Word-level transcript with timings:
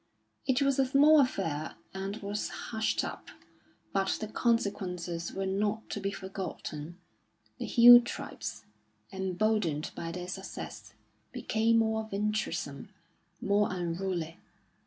It 0.47 0.63
was 0.63 0.79
a 0.79 0.85
small 0.87 1.19
affair 1.21 1.75
and 1.93 2.17
was 2.23 2.49
hushed 2.49 3.03
up, 3.03 3.27
but 3.93 4.17
the 4.19 4.27
consequences 4.27 5.31
were 5.31 5.45
not 5.45 5.91
to 5.91 5.99
be 5.99 6.09
forgotten. 6.09 6.97
The 7.59 7.67
hill 7.67 8.01
tribes, 8.01 8.65
emboldened 9.13 9.91
by 9.93 10.11
their 10.11 10.27
success, 10.27 10.95
became 11.31 11.77
more 11.77 12.05
venturesome, 12.05 12.89
more 13.41 13.71
unruly. 13.71 14.39